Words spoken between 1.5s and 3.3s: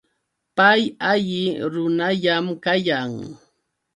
runallam kayan.